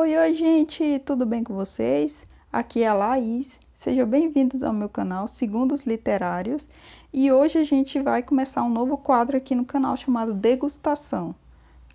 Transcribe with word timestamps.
Oi, 0.00 0.16
oi, 0.16 0.32
gente, 0.32 1.00
tudo 1.00 1.26
bem 1.26 1.42
com 1.42 1.52
vocês? 1.54 2.24
Aqui 2.52 2.84
é 2.84 2.86
a 2.86 2.94
Laís. 2.94 3.58
Sejam 3.74 4.06
bem-vindos 4.06 4.62
ao 4.62 4.72
meu 4.72 4.88
canal 4.88 5.26
Segundos 5.26 5.84
Literários 5.86 6.68
e 7.12 7.32
hoje 7.32 7.58
a 7.58 7.64
gente 7.64 8.00
vai 8.00 8.22
começar 8.22 8.62
um 8.62 8.70
novo 8.70 8.96
quadro 8.96 9.36
aqui 9.36 9.56
no 9.56 9.64
canal 9.64 9.96
chamado 9.96 10.32
Degustação. 10.32 11.34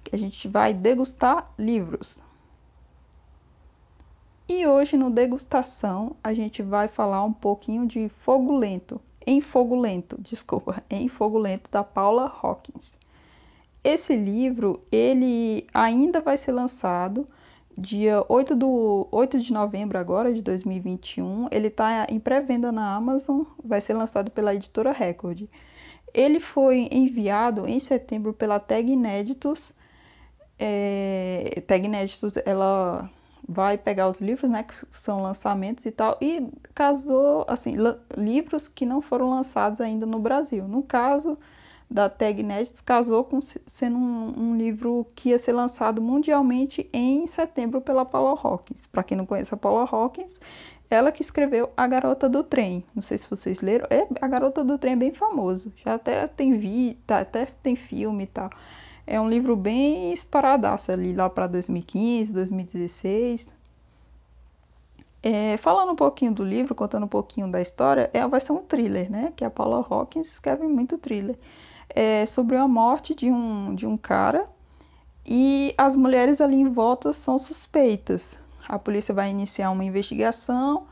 Que 0.03 0.13
a 0.13 0.19
gente 0.19 0.49
vai 0.49 0.73
degustar 0.73 1.49
livros. 1.57 2.21
E 4.49 4.67
hoje 4.67 4.97
no 4.97 5.09
Degustação 5.09 6.13
a 6.21 6.33
gente 6.33 6.61
vai 6.61 6.89
falar 6.89 7.23
um 7.23 7.31
pouquinho 7.31 7.87
de 7.87 8.09
Fogo 8.09 8.57
Lento, 8.57 8.99
em 9.25 9.39
Fogo 9.39 9.79
Lento, 9.79 10.17
desculpa, 10.29 10.83
em 10.89 11.07
Fogo 11.07 11.37
Lento 11.37 11.71
da 11.71 11.85
Paula 11.85 12.25
Hawkins. 12.43 12.97
Esse 13.81 14.13
livro, 14.13 14.81
ele 14.91 15.65
ainda 15.73 16.19
vai 16.19 16.35
ser 16.35 16.51
lançado 16.51 17.25
dia 17.77 18.23
8, 18.29 18.55
do, 18.55 19.07
8 19.11 19.39
de 19.39 19.53
novembro 19.53 19.97
agora, 19.97 20.33
de 20.33 20.41
2021. 20.41 21.47
Ele 21.51 21.67
está 21.67 22.05
em 22.09 22.19
pré-venda 22.19 22.71
na 22.71 22.95
Amazon, 22.95 23.43
vai 23.63 23.81
ser 23.81 23.93
lançado 23.93 24.31
pela 24.31 24.53
editora 24.55 24.91
Record. 24.91 25.47
Ele 26.13 26.39
foi 26.39 26.87
enviado 26.91 27.67
em 27.67 27.79
setembro 27.79 28.33
pela 28.33 28.59
Tag 28.59 28.91
Inéditos. 28.91 29.73
É, 30.59 31.63
Tag 31.67 31.85
Inéditos, 31.85 32.33
ela 32.45 33.09
vai 33.47 33.77
pegar 33.77 34.07
os 34.07 34.21
livros, 34.21 34.49
né, 34.49 34.63
que 34.63 34.73
são 34.89 35.21
lançamentos 35.21 35.85
e 35.85 35.91
tal, 35.91 36.17
e 36.21 36.47
casou, 36.73 37.45
assim, 37.47 37.75
livros 38.15 38.67
que 38.67 38.85
não 38.85 39.01
foram 39.01 39.29
lançados 39.29 39.81
ainda 39.81 40.05
no 40.05 40.19
Brasil. 40.19 40.67
No 40.67 40.83
caso 40.83 41.37
da 41.89 42.09
Tag 42.09 42.39
Inéditos, 42.39 42.81
casou 42.81 43.23
com 43.23 43.39
sendo 43.41 43.97
um, 43.97 44.33
um, 44.37 44.57
livro 44.57 45.05
que 45.15 45.29
ia 45.29 45.37
ser 45.37 45.53
lançado 45.53 46.01
mundialmente 46.01 46.89
em 46.91 47.27
setembro 47.27 47.81
pela 47.81 48.05
Paula 48.05 48.39
Hawkins. 48.41 48.87
Para 48.87 49.03
quem 49.03 49.17
não 49.17 49.25
conhece 49.25 49.53
a 49.53 49.57
Paula 49.57 49.87
Hawkins, 49.89 50.39
ela 50.89 51.11
que 51.11 51.21
escreveu 51.21 51.71
A 51.75 51.87
Garota 51.87 52.29
do 52.29 52.43
Trem. 52.43 52.83
Não 52.93 53.01
sei 53.01 53.17
se 53.17 53.29
vocês 53.29 53.61
leram. 53.61 53.87
É, 53.89 54.07
a 54.21 54.27
Garota 54.27 54.63
do 54.63 54.77
Trem 54.77 54.93
é 54.93 54.97
bem 54.97 55.13
famoso. 55.13 55.71
Já 55.83 55.95
até 55.95 56.27
tem 56.27 56.57
vi, 56.57 56.97
tá, 57.05 57.19
até 57.19 57.45
tem 57.45 57.75
filme 57.75 58.23
e 58.23 58.27
tal. 58.27 58.49
É 59.05 59.19
um 59.19 59.29
livro 59.29 59.55
bem 59.55 60.13
estouradaço 60.13 60.91
ali 60.91 61.13
lá 61.13 61.29
para 61.29 61.47
2015, 61.47 62.31
2016. 62.31 63.47
É, 65.21 65.57
falando 65.57 65.93
um 65.93 65.95
pouquinho 65.95 66.33
do 66.33 66.43
livro, 66.43 66.75
contando 66.75 67.05
um 67.05 67.09
pouquinho 67.09 67.49
da 67.49 67.61
história, 67.61 68.09
é, 68.13 68.27
vai 68.27 68.41
ser 68.41 68.51
um 68.51 68.61
thriller, 68.61 69.09
né? 69.09 69.31
Que 69.35 69.45
a 69.45 69.49
Paula 69.49 69.85
Hawkins 69.89 70.27
escreve 70.33 70.67
muito 70.67 70.97
thriller. 70.97 71.37
É 71.95 72.25
sobre 72.25 72.57
a 72.57 72.67
morte 72.67 73.13
de 73.13 73.31
um, 73.31 73.75
de 73.75 73.85
um 73.85 73.95
cara 73.95 74.47
e 75.25 75.73
as 75.77 75.95
mulheres 75.95 76.41
ali 76.41 76.55
em 76.55 76.69
volta 76.69 77.13
são 77.13 77.37
suspeitas. 77.37 78.37
A 78.67 78.79
polícia 78.79 79.13
vai 79.13 79.29
iniciar 79.29 79.71
uma 79.71 79.83
investigação 79.83 80.87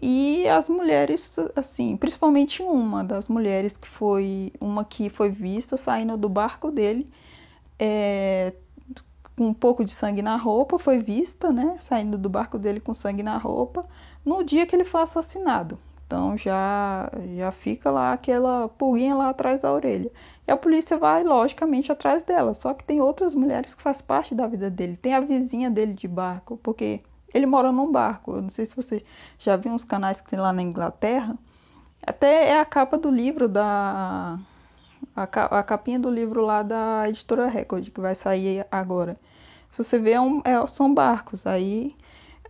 e 0.00 0.46
as 0.48 0.68
mulheres, 0.68 1.36
assim, 1.56 1.96
principalmente 1.96 2.62
uma 2.62 3.02
das 3.02 3.28
mulheres 3.28 3.76
que 3.76 3.88
foi 3.88 4.52
uma 4.60 4.84
que 4.84 5.08
foi 5.08 5.30
vista 5.30 5.76
saindo 5.76 6.16
do 6.16 6.28
barco 6.28 6.70
dele 6.70 7.06
é, 7.78 8.52
com 9.36 9.48
um 9.48 9.54
pouco 9.54 9.84
de 9.84 9.90
sangue 9.90 10.22
na 10.22 10.36
roupa, 10.36 10.78
foi 10.78 10.98
vista, 10.98 11.52
né, 11.52 11.76
saindo 11.80 12.16
do 12.16 12.28
barco 12.28 12.58
dele 12.58 12.80
com 12.80 12.94
sangue 12.94 13.22
na 13.22 13.36
roupa, 13.36 13.84
no 14.24 14.44
dia 14.44 14.66
que 14.66 14.74
ele 14.74 14.84
foi 14.84 15.02
assassinado. 15.02 15.78
Então 16.14 16.38
já 16.38 17.10
já 17.36 17.50
fica 17.50 17.90
lá 17.90 18.12
aquela 18.12 18.68
pulguinha 18.68 19.16
lá 19.16 19.30
atrás 19.30 19.60
da 19.60 19.72
orelha. 19.72 20.12
E 20.46 20.52
a 20.52 20.56
polícia 20.56 20.96
vai, 20.96 21.24
logicamente, 21.24 21.90
atrás 21.90 22.22
dela. 22.22 22.54
Só 22.54 22.72
que 22.72 22.84
tem 22.84 23.00
outras 23.00 23.34
mulheres 23.34 23.74
que 23.74 23.82
faz 23.82 24.00
parte 24.00 24.32
da 24.32 24.46
vida 24.46 24.70
dele. 24.70 24.96
Tem 24.96 25.12
a 25.12 25.18
vizinha 25.18 25.68
dele 25.68 25.92
de 25.92 26.06
barco, 26.06 26.56
porque 26.62 27.00
ele 27.34 27.46
mora 27.46 27.72
num 27.72 27.90
barco. 27.90 28.36
Eu 28.36 28.42
não 28.42 28.48
sei 28.48 28.64
se 28.64 28.76
você 28.76 29.04
já 29.40 29.56
viu 29.56 29.72
uns 29.72 29.82
canais 29.84 30.20
que 30.20 30.30
tem 30.30 30.38
lá 30.38 30.52
na 30.52 30.62
Inglaterra. 30.62 31.36
Até 32.06 32.50
é 32.50 32.60
a 32.60 32.64
capa 32.64 32.96
do 32.96 33.10
livro 33.10 33.48
da 33.48 34.38
a, 35.16 35.22
a 35.58 35.62
capinha 35.64 35.98
do 35.98 36.10
livro 36.10 36.42
lá 36.42 36.62
da 36.62 37.08
editora 37.08 37.48
Record, 37.48 37.90
que 37.90 38.00
vai 38.00 38.14
sair 38.14 38.64
agora. 38.70 39.18
Se 39.68 39.82
você 39.82 39.98
vê, 39.98 40.12
é 40.12 40.20
um, 40.20 40.40
é, 40.44 40.64
são 40.68 40.94
barcos. 40.94 41.44
Aí 41.44 41.92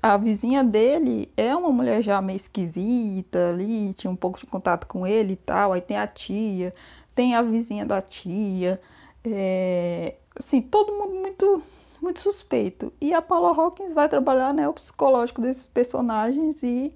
a 0.05 0.17
vizinha 0.17 0.63
dele 0.63 1.33
é 1.37 1.55
uma 1.57 1.71
mulher 1.71 2.03
já 2.03 2.21
meio 2.21 2.37
esquisita 2.37 3.51
ali, 3.51 3.95
tinha 3.95 4.11
um 4.11 4.17
pouco 4.17 4.39
de 4.39 4.47
contato 4.47 4.87
com 4.87 5.07
ele 5.07 5.35
e 5.35 5.37
tal. 5.37 5.73
Aí 5.73 5.81
tem 5.81 5.97
a 5.97 6.07
tia, 6.07 6.73
tem 7.15 7.35
a 7.35 7.43
vizinha 7.43 7.87
da 7.87 8.03
tia. 8.03 8.81
É, 9.25 10.17
assim, 10.39 10.61
todo 10.61 10.93
mundo 10.93 11.15
muito 11.21 11.63
muito 12.03 12.21
suspeito. 12.21 12.93
E 13.01 13.15
a 13.15 13.23
Paula 13.23 13.49
Hawkins 13.49 13.93
vai 13.93 14.09
trabalhar 14.09 14.53
né, 14.53 14.69
o 14.69 14.75
psicológico 14.75 15.41
desses 15.41 15.67
personagens 15.67 16.63
e 16.63 16.93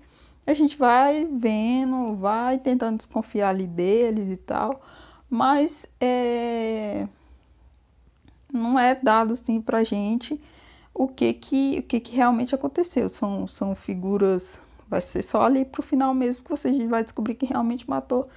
a 0.46 0.52
gente 0.52 0.76
vai 0.76 1.24
vendo, 1.24 2.14
vai 2.16 2.58
tentando 2.58 2.98
desconfiar 2.98 3.50
ali 3.50 3.66
deles 3.66 4.30
e 4.30 4.36
tal 4.36 4.82
mas 5.30 5.86
é, 6.00 7.06
não 8.52 8.78
é 8.78 8.94
dado 8.94 9.34
assim 9.34 9.60
para 9.60 9.84
gente 9.84 10.40
o 10.98 11.06
que 11.06 11.32
que, 11.32 11.78
o 11.78 11.82
que 11.84 12.00
que 12.00 12.16
realmente 12.16 12.54
aconteceu. 12.54 13.08
São, 13.08 13.46
são 13.46 13.74
figuras, 13.74 14.60
vai 14.88 15.00
ser 15.00 15.22
só 15.22 15.42
ali 15.42 15.64
pro 15.64 15.80
final 15.80 16.12
mesmo 16.12 16.42
que 16.42 16.50
você 16.50 16.86
vai 16.88 17.04
descobrir 17.04 17.36
que 17.36 17.46
realmente 17.46 17.88
matou 17.88 18.28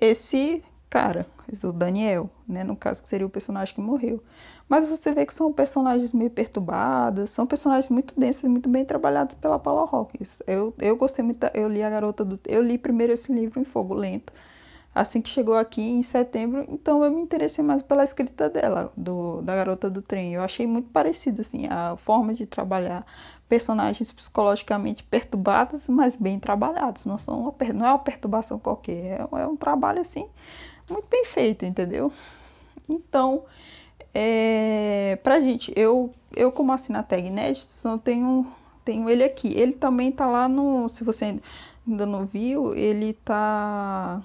esse 0.00 0.64
cara, 0.88 1.26
o 1.62 1.72
Daniel, 1.72 2.30
né? 2.48 2.64
No 2.64 2.74
caso 2.74 3.02
que 3.02 3.08
seria 3.08 3.26
o 3.26 3.30
personagem 3.30 3.74
que 3.74 3.80
morreu. 3.80 4.22
Mas 4.68 4.88
você 4.88 5.12
vê 5.12 5.26
que 5.26 5.34
são 5.34 5.52
personagens 5.52 6.12
meio 6.12 6.30
perturbados, 6.30 7.30
são 7.30 7.46
personagens 7.46 7.90
muito 7.90 8.18
densos 8.18 8.44
e 8.44 8.48
muito 8.48 8.68
bem 8.68 8.84
trabalhados 8.84 9.34
pela 9.34 9.58
Paula 9.58 9.82
Hawkins. 9.82 10.38
Eu, 10.46 10.74
eu 10.78 10.96
gostei 10.96 11.24
muito, 11.24 11.44
eu 11.54 11.68
li 11.68 11.82
a 11.82 11.90
Garota 11.90 12.24
do... 12.24 12.40
Eu 12.46 12.62
li 12.62 12.78
primeiro 12.78 13.12
esse 13.12 13.32
livro 13.32 13.60
em 13.60 13.64
Fogo 13.64 13.94
Lento 13.94 14.32
assim 14.96 15.20
que 15.20 15.28
chegou 15.28 15.54
aqui 15.56 15.82
em 15.82 16.02
setembro, 16.02 16.64
então 16.70 17.04
eu 17.04 17.10
me 17.10 17.20
interessei 17.20 17.62
mais 17.62 17.82
pela 17.82 18.02
escrita 18.02 18.48
dela, 18.48 18.90
do, 18.96 19.42
da 19.42 19.54
Garota 19.54 19.90
do 19.90 20.00
Trem. 20.00 20.32
Eu 20.32 20.42
achei 20.42 20.66
muito 20.66 20.88
parecida, 20.88 21.42
assim, 21.42 21.66
a 21.66 21.96
forma 21.98 22.32
de 22.32 22.46
trabalhar 22.46 23.04
personagens 23.46 24.10
psicologicamente 24.10 25.04
perturbados, 25.04 25.86
mas 25.86 26.16
bem 26.16 26.40
trabalhados. 26.40 27.04
Não, 27.04 27.18
são 27.18 27.40
uma, 27.40 27.54
não 27.74 27.86
é 27.86 27.90
uma 27.90 27.98
perturbação 27.98 28.58
qualquer, 28.58 29.20
é, 29.20 29.40
é 29.42 29.46
um 29.46 29.54
trabalho, 29.54 30.00
assim, 30.00 30.26
muito 30.88 31.06
bem 31.10 31.26
feito, 31.26 31.66
entendeu? 31.66 32.10
Então, 32.88 33.44
é, 34.14 35.18
pra 35.22 35.40
gente, 35.40 35.74
eu, 35.76 36.10
eu 36.34 36.50
como 36.50 36.72
assino 36.72 36.98
a 36.98 37.02
tag 37.02 37.26
inéditos, 37.26 37.84
eu 37.84 37.98
tenho, 37.98 38.46
tenho 38.82 39.10
ele 39.10 39.22
aqui. 39.24 39.48
Ele 39.54 39.74
também 39.74 40.10
tá 40.10 40.24
lá 40.26 40.48
no, 40.48 40.88
se 40.88 41.04
você 41.04 41.38
ainda 41.86 42.06
não 42.06 42.24
viu, 42.24 42.74
ele 42.74 43.12
tá 43.12 44.22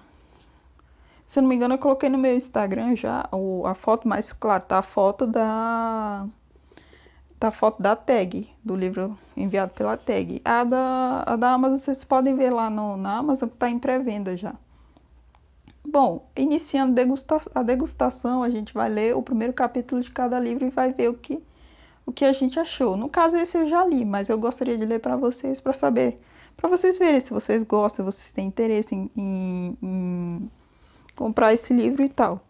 se 1.32 1.40
eu 1.40 1.44
não 1.44 1.48
me 1.48 1.56
engano, 1.56 1.76
eu 1.76 1.78
coloquei 1.78 2.10
no 2.10 2.18
meu 2.18 2.36
Instagram 2.36 2.94
já 2.94 3.26
o, 3.32 3.66
a 3.66 3.74
foto 3.74 4.06
mais 4.06 4.34
clara, 4.34 4.60
tá? 4.60 4.80
A 4.80 4.84
foto 4.84 5.26
da. 5.26 6.28
Da 7.40 7.52
foto 7.52 7.82
da 7.82 7.96
tag, 7.96 8.50
do 8.62 8.76
livro 8.76 9.18
enviado 9.38 9.72
pela 9.74 9.96
tag. 9.96 10.42
A 10.44 10.66
da, 10.66 11.24
a 11.26 11.38
da 11.38 11.54
Amazon 11.54 11.78
vocês 11.78 12.04
podem 12.04 12.36
ver 12.36 12.50
lá 12.50 12.70
no, 12.70 12.98
na 12.98 13.20
Amazon 13.20 13.48
que 13.48 13.56
está 13.56 13.70
em 13.70 13.80
pré-venda 13.80 14.36
já. 14.36 14.56
Bom, 15.88 16.30
iniciando 16.36 16.94
degusta 16.94 17.40
a 17.56 17.64
degustação, 17.64 18.44
a 18.44 18.50
gente 18.50 18.74
vai 18.74 18.90
ler 18.90 19.16
o 19.16 19.24
primeiro 19.24 19.54
capítulo 19.54 20.02
de 20.02 20.12
cada 20.12 20.38
livro 20.38 20.66
e 20.66 20.70
vai 20.70 20.92
ver 20.92 21.10
o 21.10 21.14
que, 21.14 21.42
o 22.06 22.12
que 22.12 22.26
a 22.26 22.34
gente 22.34 22.60
achou. 22.60 22.98
No 22.98 23.08
caso, 23.08 23.38
esse 23.38 23.58
eu 23.58 23.70
já 23.70 23.86
li, 23.86 24.04
mas 24.04 24.28
eu 24.28 24.38
gostaria 24.38 24.78
de 24.78 24.86
ler 24.86 25.00
para 25.00 25.16
vocês 25.16 25.62
para 25.62 25.74
saber, 25.74 26.20
para 26.58 26.70
vocês 26.70 26.98
verem 27.00 27.22
se 27.22 27.32
vocês 27.32 27.64
gostam, 27.64 28.06
se 28.06 28.18
vocês 28.18 28.34
têm 28.34 28.48
interesse 28.48 28.94
em, 28.94 29.78
em 29.82 30.52
comprar 31.22 31.54
esse 31.54 31.72
livro 31.72 32.04
e 32.04 32.10
tal. 32.10 32.42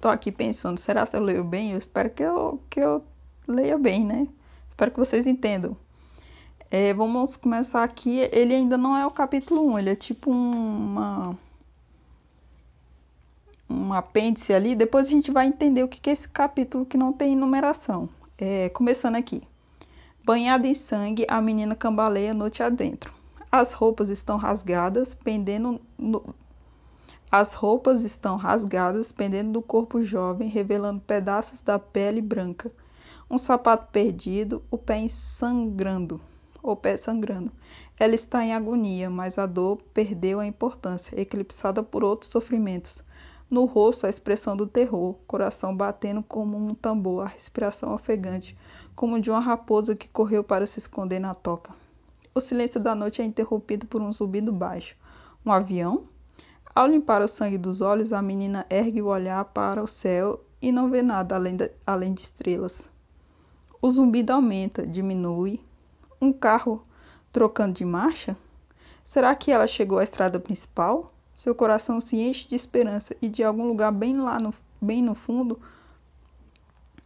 Tô 0.00 0.08
aqui 0.08 0.30
pensando, 0.30 0.78
será 0.78 1.04
que 1.04 1.16
eu 1.16 1.20
leio 1.20 1.42
bem? 1.42 1.72
Eu 1.72 1.78
espero 1.78 2.08
que 2.08 2.22
eu, 2.22 2.62
que 2.70 2.78
eu 2.78 3.02
leia 3.48 3.76
bem, 3.76 4.04
né? 4.04 4.28
Espero 4.70 4.92
que 4.92 4.98
vocês 5.00 5.26
entendam. 5.26 5.76
É, 6.70 6.94
vamos 6.94 7.34
começar 7.34 7.82
aqui. 7.82 8.20
Ele 8.30 8.54
ainda 8.54 8.78
não 8.78 8.96
é 8.96 9.04
o 9.04 9.10
capítulo 9.10 9.66
1, 9.72 9.78
ele 9.80 9.90
é 9.90 9.96
tipo 9.96 10.30
uma. 10.30 11.36
Um 13.68 13.92
apêndice 13.92 14.54
ali. 14.54 14.76
Depois 14.76 15.08
a 15.08 15.10
gente 15.10 15.32
vai 15.32 15.48
entender 15.48 15.82
o 15.82 15.88
que 15.88 16.08
é 16.08 16.12
esse 16.12 16.28
capítulo 16.28 16.86
que 16.86 16.96
não 16.96 17.12
tem 17.12 17.34
numeração. 17.34 18.08
É, 18.38 18.68
começando 18.68 19.16
aqui. 19.16 19.42
Banhada 20.24 20.68
em 20.68 20.74
sangue, 20.74 21.26
a 21.26 21.42
menina 21.42 21.74
cambaleia 21.74 22.32
noite 22.32 22.62
adentro. 22.62 23.12
As 23.50 23.72
roupas 23.72 24.10
estão 24.10 24.36
rasgadas, 24.36 25.12
pendendo 25.12 25.80
no, 25.98 26.32
as 27.30 27.54
roupas 27.54 28.02
estão 28.04 28.36
rasgadas, 28.36 29.10
pendendo 29.10 29.52
do 29.52 29.62
corpo 29.62 30.02
jovem, 30.02 30.48
revelando 30.48 31.00
pedaços 31.00 31.60
da 31.60 31.78
pele 31.78 32.22
branca. 32.22 32.70
Um 33.28 33.36
sapato 33.36 33.90
perdido, 33.90 34.62
o 34.70 34.78
pé 34.78 35.08
sangrando, 35.08 36.20
o 36.62 36.76
pé 36.76 36.96
sangrando. 36.96 37.50
Ela 37.98 38.14
está 38.14 38.44
em 38.44 38.54
agonia, 38.54 39.10
mas 39.10 39.38
a 39.38 39.46
dor 39.46 39.78
perdeu 39.92 40.38
a 40.38 40.46
importância, 40.46 41.20
eclipsada 41.20 41.82
por 41.82 42.04
outros 42.04 42.30
sofrimentos. 42.30 43.02
No 43.50 43.64
rosto, 43.64 44.06
a 44.06 44.10
expressão 44.10 44.56
do 44.56 44.66
terror, 44.66 45.14
coração 45.26 45.76
batendo 45.76 46.22
como 46.22 46.56
um 46.56 46.74
tambor, 46.74 47.24
a 47.24 47.28
respiração 47.28 47.92
ofegante, 47.92 48.56
como 48.94 49.20
de 49.20 49.30
uma 49.30 49.40
raposa 49.40 49.96
que 49.96 50.08
correu 50.08 50.44
para 50.44 50.66
se 50.66 50.78
esconder 50.78 51.18
na 51.18 51.34
toca. 51.34 51.72
O 52.34 52.40
silêncio 52.40 52.78
da 52.78 52.94
noite 52.94 53.20
é 53.20 53.24
interrompido 53.24 53.86
por 53.86 54.00
um 54.00 54.12
zumbido 54.12 54.52
baixo. 54.52 54.96
Um 55.44 55.50
avião? 55.50 56.04
Ao 56.76 56.86
limpar 56.86 57.22
o 57.22 57.26
sangue 57.26 57.56
dos 57.56 57.80
olhos, 57.80 58.12
a 58.12 58.20
menina 58.20 58.66
ergue 58.68 59.00
o 59.00 59.06
olhar 59.06 59.42
para 59.46 59.82
o 59.82 59.86
céu 59.86 60.44
e 60.60 60.70
não 60.70 60.90
vê 60.90 61.00
nada 61.00 61.34
além 61.34 61.56
de, 61.56 61.70
além 61.86 62.12
de 62.12 62.20
estrelas. 62.20 62.86
O 63.80 63.90
zumbido 63.90 64.34
aumenta, 64.34 64.86
diminui. 64.86 65.58
Um 66.20 66.34
carro 66.34 66.86
trocando 67.32 67.72
de 67.72 67.82
marcha? 67.82 68.36
Será 69.06 69.34
que 69.34 69.50
ela 69.50 69.66
chegou 69.66 69.98
à 69.98 70.04
estrada 70.04 70.38
principal? 70.38 71.14
Seu 71.34 71.54
coração 71.54 71.98
se 71.98 72.18
enche 72.18 72.46
de 72.46 72.54
esperança 72.54 73.16
e 73.22 73.28
de 73.30 73.42
algum 73.42 73.66
lugar 73.66 73.90
bem 73.90 74.20
lá 74.20 74.38
no, 74.38 74.52
bem 74.78 75.02
no 75.02 75.14
fundo. 75.14 75.58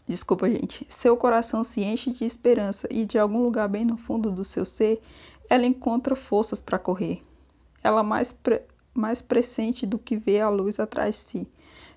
Desculpa, 0.04 0.50
gente. 0.50 0.84
Seu 0.90 1.16
coração 1.16 1.62
se 1.62 1.80
enche 1.80 2.10
de 2.10 2.24
esperança 2.24 2.88
e 2.90 3.04
de 3.04 3.20
algum 3.20 3.40
lugar 3.40 3.68
bem 3.68 3.84
no 3.84 3.96
fundo 3.96 4.32
do 4.32 4.44
seu 4.44 4.64
ser, 4.64 5.00
ela 5.48 5.64
encontra 5.64 6.16
forças 6.16 6.60
para 6.60 6.76
correr. 6.76 7.22
Ela 7.84 8.02
mais, 8.02 8.36
mais 8.94 9.22
pressente 9.22 9.86
do 9.86 9.98
que 9.98 10.16
vê 10.16 10.40
a 10.40 10.48
luz 10.48 10.78
atrás 10.80 11.14
de 11.14 11.20
si. 11.20 11.48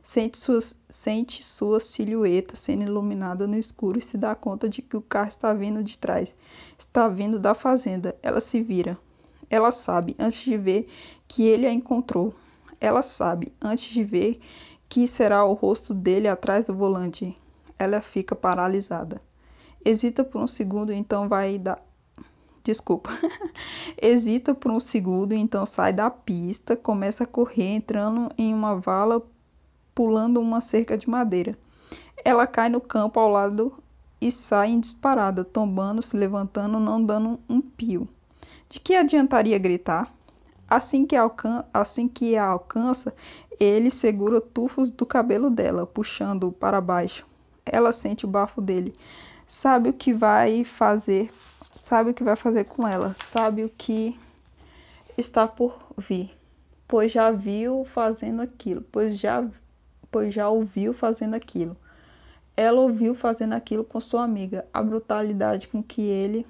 Sente, 0.04 0.38
suas, 0.38 0.76
sente 0.90 1.44
sua 1.44 1.80
silhueta 1.80 2.58
sendo 2.58 2.84
iluminada 2.84 3.48
no 3.48 3.58
escuro 3.58 3.98
e 3.98 4.02
se 4.02 4.18
dá 4.18 4.36
conta 4.36 4.68
de 4.68 4.82
que 4.82 4.98
o 4.98 5.02
carro 5.02 5.30
está 5.30 5.54
vindo 5.54 5.82
de 5.82 5.98
trás. 5.98 6.36
Está 6.78 7.08
vindo 7.08 7.40
da 7.40 7.56
fazenda. 7.56 8.14
Ela 8.22 8.42
se 8.42 8.62
vira. 8.62 8.98
Ela 9.50 9.72
sabe, 9.72 10.16
antes 10.20 10.44
de 10.44 10.58
ver 10.58 10.90
que 11.28 11.44
ele 11.44 11.66
a 11.66 11.72
encontrou. 11.72 12.34
Ela 12.82 13.02
sabe, 13.02 13.54
antes 13.62 13.94
de 13.94 14.04
ver 14.04 14.42
que 14.90 15.08
será 15.08 15.46
o 15.46 15.54
rosto 15.54 15.94
dele 15.94 16.28
atrás 16.28 16.66
do 16.66 16.74
volante. 16.74 17.38
Ela 17.80 18.02
fica 18.02 18.36
paralisada. 18.36 19.22
Hesita 19.86 20.24
por 20.24 20.42
um 20.42 20.48
segundo, 20.48 20.92
então 20.92 21.30
vai 21.30 21.58
dar. 21.58 21.82
Desculpa. 22.64 23.10
Hesita 24.02 24.56
por 24.56 24.72
um 24.72 24.80
segundo, 24.80 25.34
então 25.34 25.66
sai 25.66 25.92
da 25.92 26.10
pista, 26.10 26.78
começa 26.78 27.26
a 27.26 27.28
correr, 27.28 27.76
entrando 27.76 28.32
em 28.38 28.54
uma 28.54 28.76
vala 28.76 29.22
pulando 29.94 30.40
uma 30.40 30.62
cerca 30.62 30.98
de 30.98 31.10
madeira. 31.10 31.58
Ela 32.24 32.48
cai 32.48 32.70
no 32.70 32.80
campo 32.80 33.20
ao 33.20 33.30
lado 33.30 33.74
e 34.22 34.32
sai 34.32 34.70
em 34.70 34.80
disparada, 34.80 35.44
tombando, 35.44 36.02
se 36.02 36.16
levantando, 36.16 36.80
não 36.80 37.04
dando 37.04 37.40
um 37.50 37.60
pio. 37.60 38.08
De 38.70 38.80
que 38.80 38.96
adiantaria 38.96 39.58
gritar? 39.60 40.12
Assim 40.68 41.06
que, 41.06 41.16
alcan 41.16 41.66
assim 41.74 42.08
que 42.08 42.38
a 42.38 42.46
alcança, 42.46 43.14
ele 43.60 43.92
segura 43.92 44.40
tufos 44.40 44.90
do 44.90 45.06
cabelo 45.06 45.50
dela, 45.50 45.86
puxando-o 45.86 46.52
para 46.52 46.80
baixo. 46.80 47.26
Ela 47.66 47.92
sente 47.92 48.26
o 48.26 48.30
bafo 48.30 48.62
dele. 48.62 48.96
Sabe 49.46 49.90
o 49.90 49.94
que 49.94 50.14
vai 50.14 50.64
fazer, 50.64 51.32
sabe 51.76 52.12
o 52.12 52.14
que 52.14 52.24
vai 52.24 52.36
fazer 52.36 52.66
com 52.66 52.88
ela, 52.88 53.16
sabe 53.26 53.64
o 53.64 53.70
que 53.70 54.20
está 55.18 55.48
por 55.48 55.94
vir, 55.98 56.32
pois 56.88 57.12
já 57.12 57.32
viu 57.32 57.86
fazendo 57.86 58.42
aquilo, 58.42 58.82
pois 58.92 59.18
já 59.18 59.48
pois 60.12 60.32
já 60.32 60.48
ouviu 60.48 60.94
fazendo 60.94 61.34
aquilo. 61.34 61.76
Ela 62.56 62.80
ouviu 62.80 63.16
fazendo 63.16 63.54
aquilo 63.54 63.84
com 63.84 64.00
sua 64.00 64.24
amiga, 64.24 64.64
a 64.72 64.84
brutalidade 64.84 65.68
com 65.68 65.82
que 65.82 66.04
ele. 66.04 66.46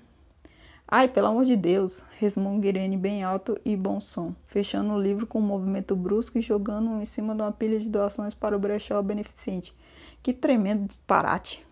Ai, 0.85 1.07
pelo 1.07 1.27
amor 1.27 1.45
de 1.45 1.55
Deus! 1.55 2.03
resmunga 2.19 2.67
Irene 2.67 2.97
bem 2.97 3.23
alto 3.23 3.57
e 3.63 3.77
bom 3.77 4.01
som, 4.01 4.35
fechando 4.47 4.93
o 4.93 5.01
livro 5.01 5.25
com 5.25 5.39
um 5.39 5.41
movimento 5.41 5.95
brusco 5.95 6.37
e 6.37 6.41
jogando-o 6.41 7.01
em 7.01 7.05
cima 7.05 7.33
de 7.33 7.41
uma 7.41 7.53
pilha 7.53 7.79
de 7.79 7.89
doações 7.89 8.33
para 8.33 8.55
o 8.55 8.59
brechó 8.59 9.01
beneficente. 9.01 9.73
Que 10.21 10.33
tremendo 10.33 10.85
disparate! 10.85 11.65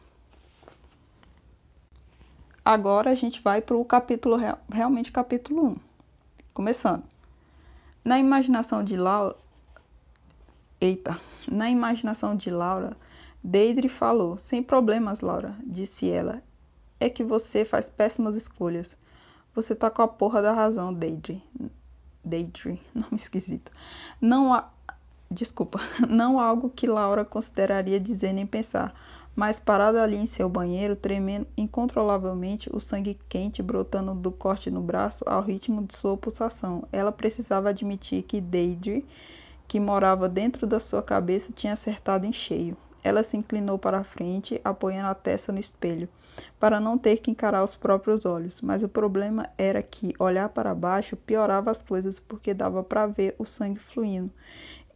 Agora 2.63 3.10
a 3.10 3.16
gente 3.16 3.42
vai 3.42 3.60
para 3.60 3.75
o 3.75 3.84
capítulo, 3.84 4.38
realmente 4.72 5.12
capítulo 5.12 5.69
1. 5.69 5.75
Começando. 6.54 7.04
Na 8.06 8.19
imaginação 8.19 8.84
de 8.84 8.96
Laura. 8.96 9.36
Eita! 10.80 11.19
Na 11.52 11.72
imaginação 11.72 12.36
de 12.36 12.52
Laura, 12.52 12.96
Deidre 13.44 13.90
falou: 13.90 14.38
Sem 14.38 14.62
problemas, 14.62 15.22
Laura, 15.22 15.56
disse 15.66 16.08
ela. 16.08 16.44
É 17.00 17.10
que 17.10 17.24
você 17.24 17.66
faz 17.66 17.90
péssimas 17.90 18.36
escolhas. 18.36 18.96
Você 19.56 19.74
tá 19.74 19.90
com 19.90 20.04
a 20.04 20.07
porra 20.07 20.40
da 20.40 20.54
razão, 20.54 20.94
Deidre. 20.94 21.44
Deidre, 22.24 22.80
nome 22.94 23.16
esquisito. 23.16 23.72
Não 24.22 24.54
há. 24.54 24.69
Desculpa, 25.31 25.80
não 26.07 26.40
algo 26.40 26.69
que 26.69 26.86
Laura 26.86 27.25
consideraria 27.25 28.00
dizer 28.00 28.34
nem 28.34 28.46
pensar, 28.46 28.94
mas 29.36 29.60
parada 29.60 30.01
ali 30.04 30.18
em 30.18 30.25
seu 30.25 30.50
banheiro, 30.50 30.95
tremendo 30.95 31.48
incontrolavelmente, 31.57 32.69
o 32.74 32.80
sangue 32.80 33.18
quente 33.30 33.63
brotando 33.63 34.13
do 34.13 34.31
corte 34.31 34.69
no 34.69 34.81
braço 34.81 35.24
ao 35.28 35.42
ritmo 35.42 35.83
de 35.83 35.95
sua 35.95 36.18
pulsação. 36.18 36.88
Ela 36.92 37.12
precisava 37.12 37.69
admitir 37.69 38.24
que 38.24 38.42
Deidre 38.42 39.06
que 39.72 39.80
morava 39.80 40.28
dentro 40.28 40.68
da 40.68 40.81
sua 40.81 41.01
cabeça 41.01 41.54
tinha 41.54 41.72
acertado 41.72 42.25
em 42.25 42.33
cheio. 42.33 42.75
Ela 43.01 43.24
se 43.24 43.38
inclinou 43.38 43.80
para 43.80 44.00
a 44.00 44.04
frente, 44.04 44.60
apoiando 44.66 45.07
a 45.07 45.16
testa 45.16 45.54
no 45.54 45.60
espelho, 45.60 46.10
para 46.60 46.78
não 46.78 46.98
ter 46.98 47.19
que 47.19 47.31
encarar 47.31 47.63
os 47.63 47.74
próprios 47.74 48.25
olhos. 48.25 48.60
Mas 48.60 48.83
o 48.83 48.89
problema 48.89 49.50
era 49.57 49.81
que 49.81 50.13
olhar 50.19 50.50
para 50.50 50.75
baixo 50.75 51.16
piorava 51.16 51.72
as 51.72 51.81
coisas 51.81 52.19
porque 52.19 52.54
dava 52.54 52.83
para 52.83 53.07
ver 53.07 53.33
o 53.39 53.45
sangue 53.45 53.80
fluindo. 53.80 54.30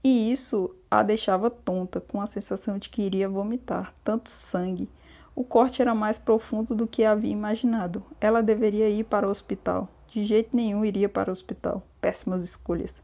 E 0.07 0.31
isso 0.31 0.69
a 0.91 1.01
deixava 1.01 1.49
tonta, 1.49 1.99
com 1.99 2.21
a 2.21 2.27
sensação 2.27 2.77
de 2.77 2.89
que 2.89 3.01
iria 3.01 3.27
vomitar. 3.27 3.91
Tanto 4.03 4.29
sangue. 4.29 4.87
O 5.35 5.43
corte 5.43 5.81
era 5.81 5.95
mais 5.95 6.19
profundo 6.19 6.75
do 6.75 6.85
que 6.85 7.03
havia 7.03 7.31
imaginado. 7.31 8.03
Ela 8.21 8.43
deveria 8.43 8.87
ir 8.87 9.05
para 9.05 9.27
o 9.27 9.31
hospital. 9.31 9.89
De 10.09 10.23
jeito 10.23 10.55
nenhum 10.55 10.85
iria 10.85 11.09
para 11.09 11.31
o 11.31 11.33
hospital. 11.33 11.81
Péssimas 11.99 12.43
escolhas. 12.43 13.01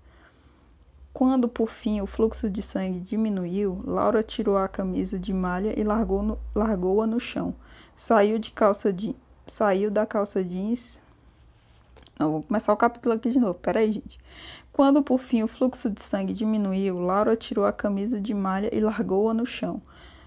Quando, 1.11 1.49
por 1.49 1.71
fim, 1.71 2.01
o 2.01 2.05
fluxo 2.05 2.47
de 2.47 2.61
sangue 2.61 2.99
diminuiu, 2.99 3.81
Laura 3.83 4.21
tirou 4.21 4.55
a 4.55 4.67
camisa 4.67 5.17
de 5.17 5.33
malha 5.33 5.73
e 5.75 5.83
largou-a 5.83 6.21
no, 6.21 6.39
largou 6.53 7.07
no 7.07 7.19
chão. 7.19 7.55
Saiu, 7.95 8.37
de 8.37 8.51
calça 8.51 8.95
saiu 9.47 9.89
da 9.89 10.05
calça 10.05 10.43
jeans. 10.43 11.01
Não, 12.21 12.33
vou 12.33 12.43
começar 12.43 12.71
o 12.71 12.77
capítulo 12.77 13.15
aqui 13.15 13.31
de 13.31 13.39
novo. 13.39 13.55
Peraí, 13.55 13.93
gente. 13.93 14.19
Quando, 14.71 15.01
por 15.01 15.17
fim, 15.17 15.41
o 15.41 15.47
fluxo 15.47 15.89
de 15.89 16.03
sangue 16.03 16.33
diminuiu, 16.33 16.99
Laura 16.99 17.35
tirou 17.35 17.65
a 17.65 17.73
camisa 17.73 18.21
de 18.21 18.31
malha 18.31 18.69
e 18.71 18.79
largou-a 18.79 19.33
no 19.33 19.43
chão. 19.43 19.81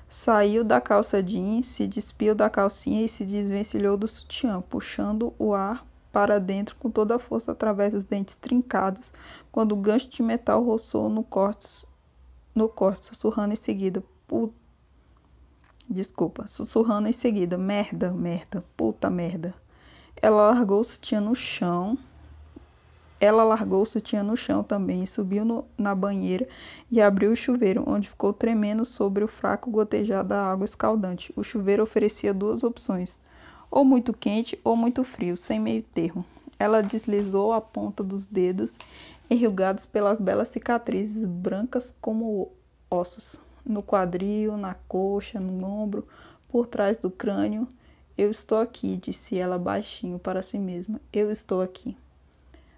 Saiu 0.08 0.64
da 0.64 0.81
calça 0.81 1.23
jeans, 1.23 1.67
se 1.67 1.87
despiu 1.87 2.35
da 2.35 2.50
calcinha 2.50 3.05
e 3.05 3.08
se 3.08 3.25
desvencilhou 3.25 3.96
do 3.96 4.08
sutiã, 4.08 4.61
puxando 4.61 5.32
o 5.38 5.55
ar 5.55 5.86
para 6.10 6.41
dentro 6.41 6.74
com 6.81 6.91
toda 6.91 7.15
a 7.15 7.19
força 7.20 7.53
através 7.53 7.93
dos 7.93 8.05
dentes 8.05 8.34
trincados, 8.34 9.13
quando 9.53 9.70
o 9.70 9.77
gancho 9.77 10.10
de 10.10 10.20
metal 10.20 10.65
roçou 10.65 11.08
no 11.08 11.22
corte, 11.22 11.86
no 12.53 12.69
corte 12.69 13.06
sussurrando 13.06 13.53
em 13.53 13.56
seguida, 13.56 14.03
puta. 14.27 14.53
Desculpa, 15.89 16.48
sussurrando 16.48 17.06
em 17.06 17.13
seguida, 17.13 17.56
merda, 17.56 18.13
merda, 18.13 18.65
puta 18.77 19.08
merda. 19.08 19.55
Ela 20.21 20.51
largou 20.51 20.81
o 20.81 20.85
sutiã 20.85 21.21
no 21.21 21.35
chão. 21.35 21.99
Ela 23.21 23.44
largou 23.44 23.83
o 23.83 23.87
sutiã 23.87 24.23
no 24.23 24.37
chão 24.37 24.63
também, 24.63 25.06
subiu 25.06 25.44
no, 25.44 25.65
na 25.79 25.94
banheira 25.94 26.49
e 26.91 27.01
abriu 27.01 27.33
o 27.33 27.37
chuveiro, 27.37 27.85
onde 27.87 28.09
ficou 28.09 28.33
tremendo 28.33 28.85
sobre 28.85 29.25
o 29.25 29.29
fraco 29.29 29.71
gotejar 29.71 30.25
da 30.25 30.47
água 30.47 30.65
escaldante. 30.65 31.33
O 31.37 31.43
chuveiro 31.43 31.83
oferecia 31.83 32.35
duas 32.35 32.63
opções: 32.63 33.19
ou 33.71 33.85
muito 33.85 34.13
quente 34.13 34.59
ou 34.63 34.77
muito 34.77 35.03
frio, 35.05 35.37
sem 35.37 35.59
meio 35.59 35.83
termo. 35.83 36.25
Ela 36.59 36.83
deslizou 36.83 37.53
a 37.53 37.61
ponta 37.61 38.03
dos 38.03 38.27
dedos, 38.27 38.79
enrugados 39.29 39.87
pelas 39.87 40.21
belas 40.21 40.49
cicatrizes 40.49 41.25
brancas 41.25 41.94
como 42.01 42.53
ossos, 42.91 43.41
no 43.65 43.83
quadril, 43.83 44.56
na 44.56 44.75
coxa, 44.87 45.41
no 45.41 45.67
ombro, 45.67 46.06
por 46.49 46.67
trás 46.67 46.97
do 46.97 47.11
crânio. 47.11 47.67
Eu 48.17 48.31
estou 48.31 48.59
aqui, 48.59 48.97
disse 48.97 49.39
ela 49.39 49.59
baixinho 49.59 50.19
para 50.19 50.43
si 50.43 50.59
mesma. 50.59 51.01
Eu 51.13 51.31
estou 51.31 51.61
aqui. 51.61 51.97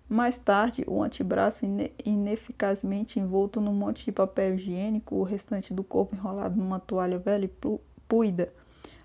Mais 0.09 0.39
tarde, 0.39 0.85
o 0.87 1.03
antebraço 1.03 1.67
ineficazmente 2.05 3.19
envolto 3.19 3.61
num 3.61 3.75
monte 3.75 4.05
de 4.05 4.13
papel 4.13 4.55
higiênico, 4.55 5.17
o 5.17 5.23
restante 5.23 5.75
do 5.75 5.83
corpo 5.83 6.15
enrolado 6.15 6.57
numa 6.57 6.79
toalha 6.79 7.19
velha 7.19 7.45
e 7.45 7.79
puida 8.09 8.53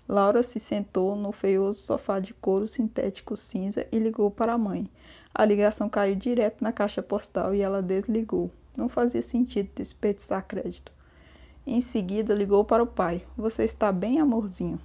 Laura 0.08 0.42
se 0.42 0.58
sentou 0.58 1.14
no 1.14 1.32
feioso 1.32 1.80
sofá 1.80 2.18
de 2.18 2.34
couro 2.34 2.66
sintético 2.66 3.36
cinza 3.36 3.86
e 3.90 3.98
ligou 3.98 4.30
para 4.30 4.52
a 4.52 4.58
mãe. 4.58 4.90
A 5.32 5.44
ligação 5.44 5.88
caiu 5.88 6.16
direto 6.16 6.62
na 6.62 6.72
caixa 6.72 7.02
postal 7.02 7.54
e 7.54 7.60
ela 7.60 7.80
desligou. 7.80 8.50
Não 8.76 8.88
fazia 8.88 9.22
sentido 9.22 9.70
desperdiçar 9.74 10.46
crédito. 10.46 10.92
Em 11.66 11.80
seguida, 11.80 12.34
ligou 12.34 12.64
para 12.64 12.82
o 12.82 12.86
pai. 12.86 13.24
Você 13.36 13.64
está 13.64 13.92
bem, 13.92 14.18
amorzinho? 14.18 14.80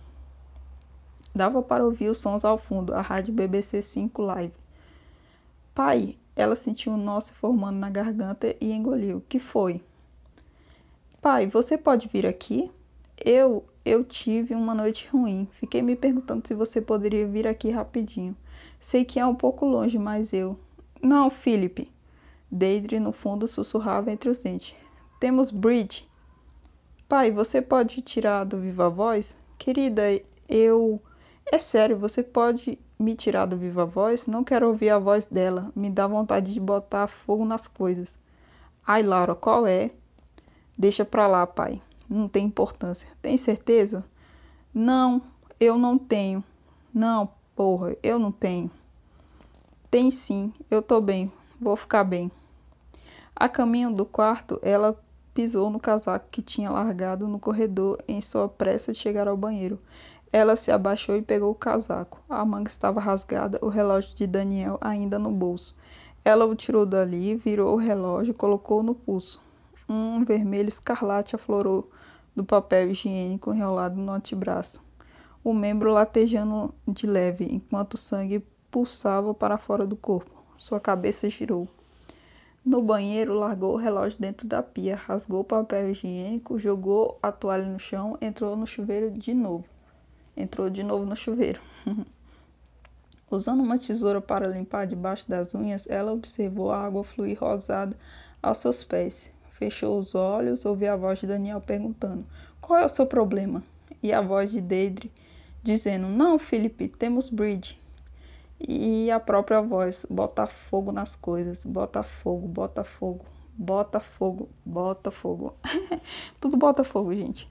Dava 1.37 1.61
para 1.61 1.85
ouvir 1.85 2.09
os 2.09 2.17
sons 2.17 2.43
ao 2.43 2.57
fundo, 2.57 2.95
a 2.95 2.99
rádio 2.99 3.31
BBC 3.31 3.83
5 3.83 4.23
Live. 4.23 4.53
Pai, 5.75 6.17
ela 6.35 6.55
sentiu 6.55 6.93
um 6.93 6.97
nó 6.97 7.21
se 7.21 7.31
formando 7.31 7.77
na 7.77 7.91
garganta 7.91 8.55
e 8.59 8.71
engoliu. 8.71 9.21
Que 9.29 9.37
foi? 9.37 9.79
Pai, 11.21 11.45
você 11.45 11.77
pode 11.77 12.07
vir 12.07 12.25
aqui? 12.25 12.71
Eu, 13.23 13.63
eu 13.85 14.03
tive 14.03 14.55
uma 14.55 14.73
noite 14.73 15.07
ruim. 15.13 15.47
Fiquei 15.51 15.79
me 15.83 15.95
perguntando 15.95 16.47
se 16.47 16.55
você 16.55 16.81
poderia 16.81 17.27
vir 17.27 17.45
aqui 17.45 17.69
rapidinho. 17.69 18.35
Sei 18.79 19.05
que 19.05 19.19
é 19.19 19.25
um 19.25 19.35
pouco 19.35 19.63
longe, 19.63 19.99
mas 19.99 20.33
eu. 20.33 20.57
Não, 20.99 21.29
Philip. 21.29 21.87
Deidre 22.49 22.99
no 22.99 23.11
fundo 23.11 23.47
sussurrava 23.47 24.11
entre 24.11 24.27
os 24.27 24.39
dentes. 24.39 24.75
Temos 25.19 25.51
Bridge. 25.51 26.09
Pai, 27.07 27.29
você 27.29 27.61
pode 27.61 28.01
tirar 28.01 28.43
do 28.43 28.57
viva 28.57 28.89
voz? 28.89 29.37
Querida, 29.59 30.01
eu. 30.49 30.99
É 31.49 31.57
sério, 31.57 31.97
você 31.97 32.21
pode 32.21 32.77
me 32.99 33.15
tirar 33.15 33.45
do 33.45 33.55
viva 33.55 33.85
voz? 33.85 34.27
Não 34.27 34.43
quero 34.43 34.67
ouvir 34.67 34.89
a 34.89 34.99
voz 34.99 35.25
dela. 35.25 35.71
Me 35.73 35.89
dá 35.89 36.05
vontade 36.05 36.53
de 36.53 36.59
botar 36.59 37.07
fogo 37.07 37.45
nas 37.45 37.67
coisas. 37.67 38.13
Ai, 38.85 39.01
Laura, 39.01 39.33
qual 39.33 39.65
é? 39.65 39.91
Deixa 40.77 41.05
pra 41.05 41.25
lá, 41.25 41.47
pai. 41.47 41.81
Não 42.09 42.27
tem 42.27 42.45
importância. 42.45 43.07
Tem 43.21 43.37
certeza? 43.37 44.03
Não, 44.73 45.21
eu 45.59 45.77
não 45.77 45.97
tenho. 45.97 46.43
Não, 46.93 47.29
porra, 47.55 47.95
eu 48.03 48.19
não 48.19 48.31
tenho. 48.31 48.69
Tem 49.89 50.11
sim, 50.11 50.53
eu 50.69 50.81
tô 50.81 50.99
bem. 50.99 51.31
Vou 51.59 51.77
ficar 51.77 52.03
bem. 52.03 52.29
A 53.33 53.47
caminho 53.47 53.91
do 53.91 54.05
quarto, 54.05 54.59
ela 54.61 54.99
pisou 55.33 55.69
no 55.69 55.79
casaco 55.79 56.27
que 56.31 56.41
tinha 56.41 56.69
largado 56.69 57.27
no 57.27 57.39
corredor 57.39 58.03
em 58.07 58.19
sua 58.19 58.49
pressa 58.49 58.91
de 58.91 58.97
chegar 58.97 59.27
ao 59.27 59.37
banheiro. 59.37 59.79
Ela 60.31 60.57
se 60.57 60.69
abaixou 60.69 61.15
e 61.15 61.21
pegou 61.21 61.51
o 61.51 61.55
casaco. 61.55 62.19
A 62.29 62.43
manga 62.43 62.69
estava 62.69 62.99
rasgada, 62.99 63.57
o 63.61 63.69
relógio 63.69 64.13
de 64.13 64.27
Daniel 64.27 64.77
ainda 64.81 65.17
no 65.17 65.31
bolso. 65.31 65.73
Ela 66.23 66.45
o 66.45 66.53
tirou 66.53 66.85
dali, 66.85 67.35
virou 67.35 67.73
o 67.73 67.77
relógio 67.77 68.31
e 68.31 68.33
colocou 68.33 68.83
no 68.83 68.93
pulso. 68.93 69.41
Um 69.87 70.25
vermelho 70.25 70.67
escarlate 70.67 71.33
aflorou 71.33 71.89
do 72.35 72.43
papel 72.43 72.91
higiênico 72.91 73.53
enrolado 73.53 73.95
no 73.95 74.11
antebraço. 74.11 74.83
O 75.41 75.53
membro 75.53 75.93
latejando 75.93 76.75
de 76.85 77.07
leve, 77.07 77.47
enquanto 77.49 77.93
o 77.93 77.97
sangue 77.97 78.45
pulsava 78.69 79.33
para 79.33 79.57
fora 79.57 79.87
do 79.87 79.95
corpo. 79.95 80.43
Sua 80.57 80.79
cabeça 80.79 81.29
girou. 81.29 81.69
No 82.65 82.81
banheiro, 82.81 83.33
largou 83.33 83.75
o 83.75 83.77
relógio 83.77 84.19
dentro 84.19 84.45
da 84.45 84.61
pia, 84.61 84.97
rasgou 84.97 85.39
o 85.39 85.45
papel 85.45 85.91
higiênico, 85.91 86.59
jogou 86.59 87.17
a 87.23 87.31
toalha 87.31 87.65
no 87.65 87.79
chão, 87.79 88.17
entrou 88.19 88.57
no 88.57 88.67
chuveiro 88.67 89.09
de 89.09 89.33
novo 89.33 89.63
entrou 90.37 90.69
de 90.69 90.83
novo 90.83 91.05
no 91.05 91.15
chuveiro. 91.15 91.59
Usando 93.29 93.61
uma 93.61 93.77
tesoura 93.77 94.21
para 94.21 94.47
limpar 94.47 94.87
debaixo 94.87 95.27
das 95.27 95.53
unhas, 95.53 95.85
ela 95.89 96.13
observou 96.13 96.71
a 96.71 96.85
água 96.85 97.03
fluir 97.03 97.37
rosada 97.37 97.97
aos 98.41 98.59
seus 98.59 98.83
pés. 98.83 99.29
Fechou 99.51 99.99
os 99.99 100.15
olhos, 100.15 100.65
ouviu 100.65 100.93
a 100.93 100.95
voz 100.95 101.19
de 101.19 101.27
Daniel 101.27 101.59
perguntando: 101.59 102.25
Qual 102.61 102.79
é 102.79 102.85
o 102.85 102.89
seu 102.89 103.05
problema? 103.05 103.63
E 104.01 104.13
a 104.13 104.21
voz 104.21 104.51
de 104.51 104.61
Deidre 104.61 105.11
dizendo: 105.61 106.07
Não, 106.07 106.39
Felipe, 106.39 106.87
temos 106.87 107.29
bridge. 107.29 107.77
E 108.59 109.11
a 109.11 109.19
própria 109.19 109.61
voz: 109.61 110.05
Bota 110.09 110.47
fogo 110.47 110.91
nas 110.91 111.15
coisas, 111.15 111.65
bota 111.65 112.03
fogo, 112.03 112.47
bota 112.47 112.83
fogo, 112.83 113.25
bota 113.57 113.99
fogo, 113.99 114.47
bota 114.65 115.11
fogo. 115.11 115.53
Tudo 116.39 116.55
bota 116.55 116.83
fogo, 116.83 117.13
gente. 117.13 117.49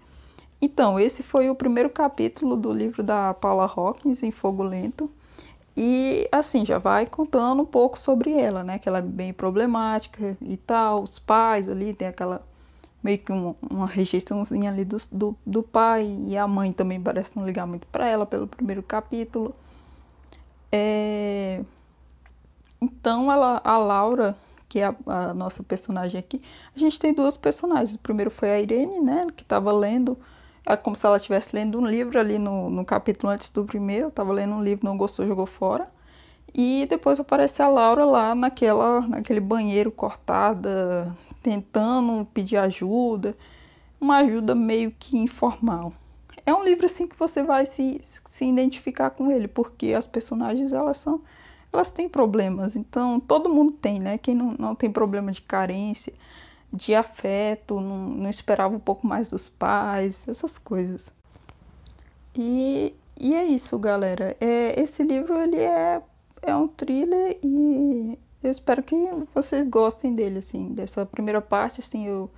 Então, 0.61 0.99
esse 0.99 1.23
foi 1.23 1.51
o 1.51 1.55
primeiro 1.55 1.91
capítulo 1.91 2.57
do 2.57 2.73
livro 2.73 3.03
da 3.03 3.35
Paula 3.35 3.67
Hawkins, 3.67 4.23
Em 4.23 4.31
Fogo 4.31 4.63
Lento. 4.63 5.11
E 5.77 6.27
assim, 6.33 6.65
já 6.65 6.79
vai 6.79 7.05
contando 7.05 7.63
um 7.63 7.67
pouco 7.67 7.99
sobre 7.99 8.33
ela, 8.33 8.65
né? 8.65 8.79
Que 8.79 8.89
ela 8.89 8.99
é 8.99 9.03
bem 9.03 9.33
problemática 9.33 10.37
e 10.41 10.57
tal. 10.57 11.03
Os 11.03 11.19
pais 11.19 11.69
ali, 11.69 11.93
tem 11.93 12.09
aquela 12.09 12.43
meio 13.03 13.19
que 13.19 13.31
uma, 13.31 13.55
uma 13.71 13.87
rejeiçãozinha 13.87 14.71
ali 14.71 14.85
do, 14.85 14.97
do, 15.13 15.37
do, 15.45 15.63
pai. 15.63 16.07
E 16.27 16.37
a 16.37 16.49
mãe 16.49 16.73
também 16.73 17.01
parece 17.01 17.37
não 17.37 17.45
ligar 17.45 17.67
muito 17.67 17.87
para 17.89 18.09
ela 18.09 18.25
pelo 18.25 18.47
primeiro 18.47 18.83
capítulo. 18.83 19.55
É... 20.73 21.63
Então, 22.81 23.31
ela, 23.31 23.61
a 23.63 23.77
Laura, 23.77 24.37
que 24.69 24.81
é 24.81 24.87
a, 24.87 24.95
a, 25.07 25.35
nossa 25.35 25.63
personagem 25.63 26.19
aqui, 26.19 26.43
a 26.75 26.79
gente 26.79 26.99
tem 26.99 27.13
duas 27.13 27.37
personagens. 27.37 27.95
O 27.97 27.99
primeiro 27.99 28.31
foi 28.31 28.51
a 28.51 28.61
Irene, 28.61 29.01
né? 29.01 29.27
Que 29.37 29.43
estava 29.43 29.73
lendo 29.73 30.17
é 30.67 30.77
como 30.77 30.97
se 30.97 31.07
ela 31.07 31.17
estivesse 31.17 31.55
lendo 31.55 31.79
um 31.79 31.87
livro 31.87 32.19
ali 32.19 32.39
no, 32.39 32.69
no 32.69 32.85
capítulo 32.85 33.33
antes 33.33 33.49
do 33.51 33.65
primeiro. 33.65 34.09
Estava 34.09 34.33
lendo 34.33 34.55
um 34.55 34.63
livro, 34.63 34.85
não 34.85 34.97
gostou, 34.97 35.27
jogou 35.27 35.47
fora. 35.47 35.89
E 36.53 36.87
depois 36.91 37.21
aparece 37.21 37.63
a 37.63 37.69
Laura 37.69 38.05
lá 38.05 38.35
naquela, 38.35 39.01
naquele 39.03 39.41
banheiro 39.41 39.93
cortada, 39.93 41.15
tentando 41.43 42.27
pedir 42.35 42.57
ajuda. 42.57 43.37
Uma 44.01 44.19
ajuda 44.19 44.55
meio 44.55 44.91
que 44.91 45.17
informal. 45.17 45.93
É 46.45 46.53
um 46.53 46.65
livro 46.65 46.87
assim 46.87 47.07
que 47.07 47.19
você 47.19 47.43
vai 47.43 47.67
se, 47.67 48.01
se 48.03 48.45
identificar 48.45 49.11
com 49.11 49.31
ele, 49.31 49.49
porque 49.49 49.93
as 49.95 50.07
personagens 50.07 50.73
elas 50.73 50.99
são 50.99 51.21
elas 51.73 51.91
têm 51.91 52.09
problemas, 52.09 52.75
então 52.75 53.21
todo 53.21 53.51
mundo 53.51 53.73
tem, 53.73 54.01
né? 54.01 54.17
Quem 54.17 54.35
não, 54.35 54.55
não 54.59 54.75
tem 54.75 54.91
problema 54.91 55.31
de 55.31 55.43
carência, 55.43 56.13
de 56.73 56.95
afeto, 56.95 57.81
não, 57.81 57.99
não, 58.09 58.31
esperava 58.31 58.75
um 58.75 58.81
pouco 58.81 59.07
mais 59.07 59.29
dos 59.31 59.49
pais, 59.49 60.27
essas 60.29 60.59
coisas. 60.59 61.13
E, 62.35 62.95
e 63.19 63.35
é 63.35 63.45
isso, 63.45 63.79
galera. 63.79 64.37
É, 64.41 64.81
esse 64.81 65.03
livro 65.03 65.39
ele 65.41 65.61
é, 65.61 66.03
é 66.43 66.55
um 66.55 66.69
thriller 66.69 67.39
e 67.43 68.19
eu 68.43 68.51
espero 68.51 68.83
que 68.83 68.97
vocês 69.35 69.67
gostem 69.67 70.15
dele, 70.15 70.39
assim. 70.39 70.73
Dessa 70.75 71.07
primeira 71.07 71.41
parte, 71.41 71.81
assim, 71.81 72.07
eu 72.07 72.31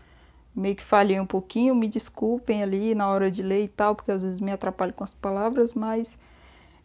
meio 0.55 0.77
que 0.77 0.83
falhei 0.83 1.19
um 1.21 1.27
pouquinho, 1.27 1.75
me 1.75 1.89
desculpem 1.89 2.63
ali 2.63 2.95
na 2.95 3.09
hora 3.09 3.31
de 3.31 3.43
ler 3.43 3.65
e 3.65 3.69
tal, 3.69 3.95
porque 3.95 4.13
às 4.13 4.23
vezes 4.23 4.41
me 4.41 4.53
atrapalho 4.53 4.93
com 4.93 5.05
as 5.05 5.11
palavras, 5.11 5.75
mas 5.75 6.19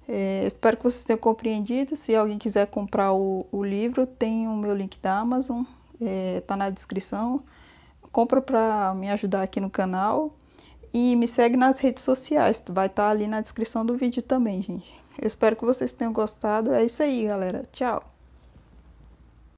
é, 0.07 0.45
espero 0.45 0.77
que 0.77 0.83
vocês 0.83 1.03
tenham 1.03 1.19
compreendido. 1.19 1.95
Se 1.95 2.15
alguém 2.15 2.37
quiser 2.37 2.67
comprar 2.67 3.13
o, 3.13 3.45
o 3.51 3.63
livro, 3.63 4.05
tem 4.07 4.47
o 4.47 4.55
meu 4.55 4.75
link 4.75 4.97
da 5.01 5.19
Amazon 5.19 5.63
é, 6.05 6.41
tá 6.41 6.55
na 6.55 6.69
descrição. 6.69 7.43
Compra 8.11 8.41
para 8.41 8.93
me 8.93 9.09
ajudar 9.09 9.43
aqui 9.43 9.59
no 9.59 9.69
canal 9.69 10.35
e 10.93 11.15
me 11.15 11.27
segue 11.27 11.57
nas 11.57 11.79
redes 11.79 12.03
sociais, 12.03 12.63
vai 12.69 12.85
estar 12.85 13.05
tá 13.05 13.09
ali 13.09 13.27
na 13.27 13.41
descrição 13.41 13.85
do 13.85 13.97
vídeo 13.97 14.21
também, 14.21 14.61
gente. 14.61 14.93
Eu 15.19 15.27
espero 15.27 15.55
que 15.55 15.65
vocês 15.65 15.93
tenham 15.93 16.13
gostado. 16.13 16.73
É 16.73 16.83
isso 16.85 17.01
aí, 17.01 17.25
galera. 17.25 17.67
Tchau. 17.71 18.12